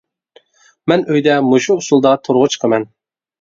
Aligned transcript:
مەن 0.91 1.05
ئۆيدە 1.11 1.35
مۇشۇ 1.49 1.77
ئۇسۇلدا 1.83 2.15
تورغا 2.29 2.49
چىقىمەن. 2.57 2.89